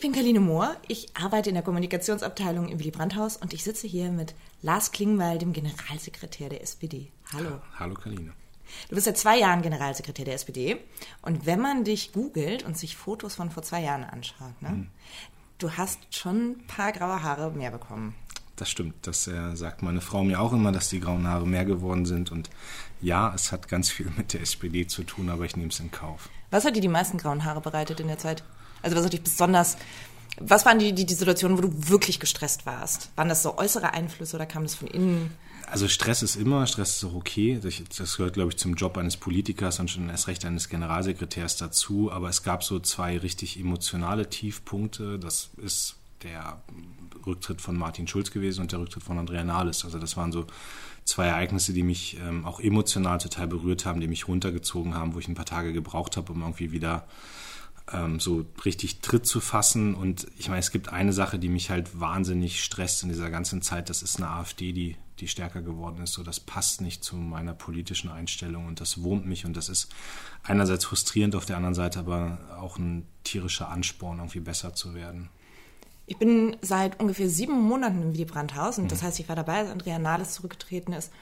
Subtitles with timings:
[0.00, 0.76] Ich bin Kaline Mohr.
[0.88, 5.36] Ich arbeite in der Kommunikationsabteilung im Willy Brandt-Haus und ich sitze hier mit Lars Klingbeil,
[5.36, 7.12] dem Generalsekretär der SPD.
[7.34, 7.60] Hallo.
[7.78, 8.32] Hallo Kaline.
[8.88, 10.78] Du bist seit zwei Jahren Generalsekretär der SPD
[11.20, 14.86] und wenn man dich googelt und sich Fotos von vor zwei Jahren anschaut, ne, hm.
[15.58, 18.14] du hast schon ein paar graue Haare mehr bekommen.
[18.56, 19.06] Das stimmt.
[19.06, 22.32] Das äh, sagt meine Frau mir auch immer, dass die grauen Haare mehr geworden sind.
[22.32, 22.48] Und
[23.02, 25.90] ja, es hat ganz viel mit der SPD zu tun, aber ich nehme es in
[25.90, 26.30] Kauf.
[26.50, 28.42] Was hat dir die meisten grauen Haare bereitet in der Zeit?
[28.82, 29.76] Also was hat dich besonders,
[30.38, 33.10] was waren die, die, die Situationen, wo du wirklich gestresst warst?
[33.16, 35.30] Waren das so äußere Einflüsse oder kam das von innen?
[35.70, 37.60] Also Stress ist immer, Stress ist auch okay.
[37.96, 42.10] Das gehört, glaube ich, zum Job eines Politikers und schon erst recht eines Generalsekretärs dazu.
[42.10, 45.18] Aber es gab so zwei richtig emotionale Tiefpunkte.
[45.18, 46.60] Das ist der
[47.24, 49.84] Rücktritt von Martin Schulz gewesen und der Rücktritt von Andrea Nahles.
[49.84, 50.46] Also das waren so
[51.04, 55.18] zwei Ereignisse, die mich ähm, auch emotional total berührt haben, die mich runtergezogen haben, wo
[55.18, 57.06] ich ein paar Tage gebraucht habe, um irgendwie wieder
[57.92, 59.94] ähm, so richtig Tritt zu fassen.
[59.94, 63.62] Und ich meine, es gibt eine Sache, die mich halt wahnsinnig stresst in dieser ganzen
[63.62, 63.90] Zeit.
[63.90, 66.12] Das ist eine AfD, die, die stärker geworden ist.
[66.12, 69.88] So, das passt nicht zu meiner politischen Einstellung und das wurmt mich und das ist
[70.42, 75.28] einerseits frustrierend, auf der anderen Seite aber auch ein tierischer Ansporn, irgendwie besser zu werden.
[76.06, 78.88] Ich bin seit ungefähr sieben Monaten im Willy Brandt-Haus und mhm.
[78.88, 81.12] das heißt, ich war dabei, als Andrea Nahles zurückgetreten ist.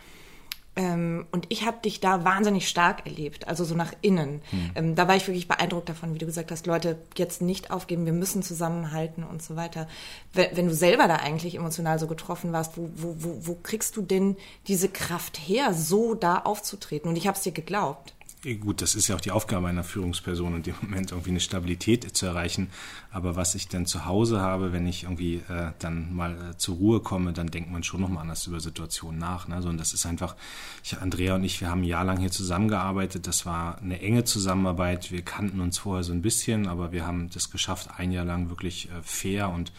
[0.79, 4.43] Ähm, und ich habe dich da wahnsinnig stark erlebt, also so nach innen.
[4.53, 4.71] Mhm.
[4.77, 8.07] Ähm, da war ich wirklich beeindruckt davon, wie du gesagt hast, Leute, jetzt nicht aufgeben,
[8.07, 9.89] wir müssen zusammenhalten und so weiter.
[10.33, 13.97] Wenn, wenn du selber da eigentlich emotional so getroffen warst, wo, wo, wo, wo kriegst
[13.97, 14.37] du denn
[14.69, 17.11] diese Kraft her, so da aufzutreten?
[17.11, 18.15] Und ich habe es dir geglaubt.
[18.61, 22.17] Gut, das ist ja auch die Aufgabe einer Führungsperson in dem Moment irgendwie eine Stabilität
[22.17, 22.71] zu erreichen.
[23.11, 26.77] Aber was ich dann zu Hause habe, wenn ich irgendwie äh, dann mal äh, zur
[26.77, 29.49] Ruhe komme, dann denkt man schon nochmal anders über Situationen nach.
[29.49, 29.61] Ne?
[29.61, 30.37] So, und das ist einfach,
[30.85, 33.27] ich, Andrea und ich, wir haben ein Jahr lang hier zusammengearbeitet.
[33.27, 35.11] Das war eine enge Zusammenarbeit.
[35.11, 38.51] Wir kannten uns vorher so ein bisschen, aber wir haben das geschafft, ein Jahr lang
[38.51, 39.73] wirklich äh, fair und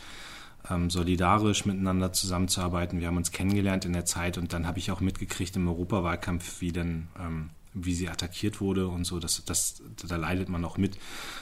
[0.69, 2.99] ähm, solidarisch miteinander zusammenzuarbeiten.
[2.99, 6.59] Wir haben uns kennengelernt in der Zeit und dann habe ich auch mitgekriegt im Europawahlkampf,
[6.59, 10.77] wie denn ähm, wie sie attackiert wurde und so, das, das, da leidet man auch
[10.77, 10.97] mit.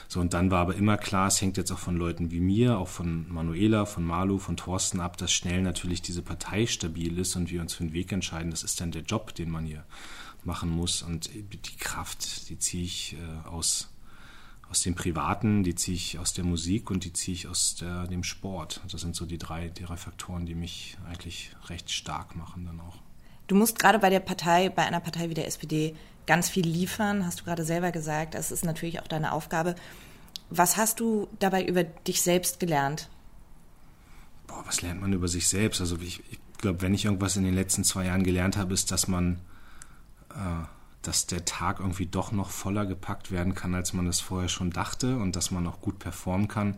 [0.08, 2.78] So, und dann war aber immer klar, es hängt jetzt auch von Leuten wie mir,
[2.78, 7.34] auch von Manuela, von Malu, von Thorsten ab, dass schnell natürlich diese Partei stabil ist
[7.36, 8.50] und wir uns für den Weg entscheiden.
[8.50, 9.84] Das ist dann der Job, den man hier
[10.44, 11.02] machen muss.
[11.02, 13.88] Und die Kraft, die ziehe ich äh, aus,
[14.68, 18.06] aus dem Privaten, die ziehe ich aus der Musik und die ziehe ich aus der,
[18.06, 18.82] dem Sport.
[18.90, 22.80] Das sind so die drei, die drei Faktoren, die mich eigentlich recht stark machen dann
[22.80, 22.98] auch.
[23.48, 27.26] Du musst gerade bei der Partei, bei einer Partei wie der SPD ganz viel liefern,
[27.26, 28.34] hast du gerade selber gesagt.
[28.34, 29.74] Das ist natürlich auch deine Aufgabe.
[30.50, 33.08] Was hast du dabei über dich selbst gelernt?
[34.46, 35.80] Boah, was lernt man über sich selbst?
[35.80, 38.90] Also ich, ich glaube, wenn ich irgendwas in den letzten zwei Jahren gelernt habe, ist,
[38.90, 39.40] dass man,
[40.30, 40.64] äh,
[41.02, 44.70] dass der Tag irgendwie doch noch voller gepackt werden kann, als man das vorher schon
[44.70, 46.76] dachte und dass man auch gut performen kann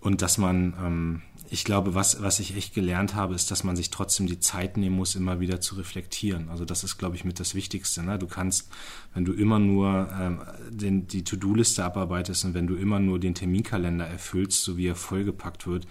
[0.00, 1.22] und dass man ähm,
[1.52, 4.76] ich glaube, was, was ich echt gelernt habe, ist, dass man sich trotzdem die Zeit
[4.76, 6.48] nehmen muss, immer wieder zu reflektieren.
[6.48, 8.04] Also das ist, glaube ich, mit das Wichtigste.
[8.04, 8.20] Ne?
[8.20, 8.70] Du kannst,
[9.14, 13.34] wenn du immer nur ähm, den, die To-Do-Liste abarbeitest und wenn du immer nur den
[13.34, 15.88] Terminkalender erfüllst, so wie er vollgepackt wird,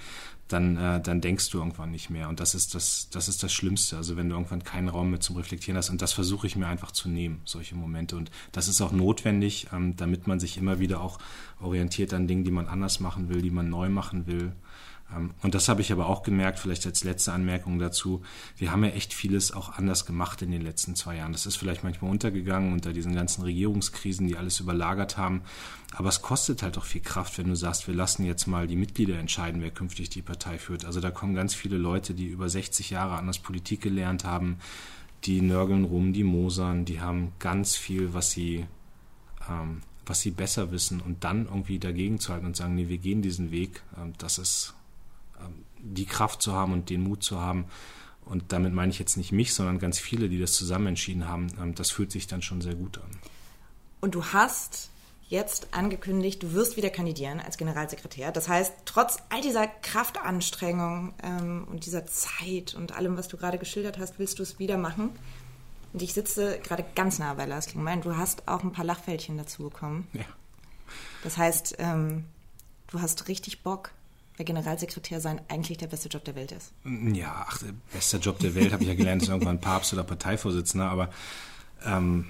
[0.47, 2.29] dann, äh, dann denkst du irgendwann nicht mehr.
[2.29, 3.97] Und das ist das, das ist das Schlimmste.
[3.97, 5.90] Also wenn du irgendwann keinen Raum mehr zum Reflektieren hast.
[5.90, 8.16] Und das versuche ich mir einfach zu nehmen, solche Momente.
[8.16, 11.20] Und das ist auch notwendig, ähm, damit man sich immer wieder auch
[11.59, 14.53] orientiert an Dingen, die man anders machen will, die man neu machen will.
[15.14, 18.22] Ähm, und das habe ich aber auch gemerkt, vielleicht als letzte Anmerkung dazu.
[18.56, 21.34] Wir haben ja echt vieles auch anders gemacht in den letzten zwei Jahren.
[21.34, 25.41] Das ist vielleicht manchmal untergegangen unter diesen ganzen Regierungskrisen, die alles überlagert haben.
[25.96, 28.78] Aber es kostet halt auch viel Kraft, wenn du sagst, wir lassen jetzt mal die
[28.78, 30.86] Mitglieder entscheiden, wer künftig die Partei führt.
[30.86, 34.59] Also da kommen ganz viele Leute, die über 60 Jahre anders Politik gelernt haben,
[35.25, 38.66] die nörgeln rum, die mosern, die haben ganz viel, was sie,
[39.50, 42.97] ähm, was sie besser wissen und dann irgendwie dagegen zu halten und sagen, nee, wir
[42.97, 44.74] gehen diesen Weg, ähm, das ist
[45.40, 47.66] ähm, die Kraft zu haben und den Mut zu haben.
[48.25, 51.47] Und damit meine ich jetzt nicht mich, sondern ganz viele, die das zusammen entschieden haben.
[51.59, 53.09] Ähm, das fühlt sich dann schon sehr gut an.
[54.02, 54.91] Und du hast
[55.29, 58.31] jetzt angekündigt, du wirst wieder kandidieren als Generalsekretär.
[58.31, 63.58] Das heißt, trotz all dieser Kraftanstrengung ähm, und dieser Zeit und allem, was du gerade
[63.58, 65.11] geschildert hast, willst du es wieder machen.
[65.93, 68.02] Und ich sitze gerade ganz nah bei Lars Klingbein.
[68.02, 70.08] Du hast auch ein paar Lachfältchen dazu bekommen.
[70.14, 70.26] Ja.
[71.23, 72.25] Das heißt, ähm,
[72.87, 73.91] du hast richtig Bock
[74.40, 76.72] weil Generalsekretär sein eigentlich der beste Job der Welt ist.
[76.85, 80.05] Ja, ach, der beste Job der Welt habe ich ja gelernt, ist irgendwann Papst oder
[80.05, 81.09] Parteivorsitzender, aber
[81.84, 82.28] ähm,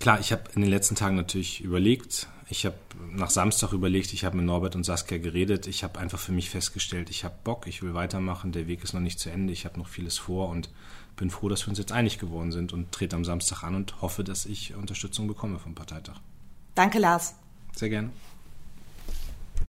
[0.00, 2.76] klar, ich habe in den letzten Tagen natürlich überlegt, ich habe
[3.10, 6.50] nach Samstag überlegt, ich habe mit Norbert und Saskia geredet, ich habe einfach für mich
[6.50, 9.64] festgestellt, ich habe Bock, ich will weitermachen, der Weg ist noch nicht zu Ende, ich
[9.64, 10.70] habe noch vieles vor und
[11.16, 14.00] bin froh, dass wir uns jetzt einig geworden sind und trete am Samstag an und
[14.00, 16.20] hoffe, dass ich Unterstützung bekomme vom Parteitag.
[16.74, 17.34] Danke, Lars.
[17.74, 18.10] Sehr gerne.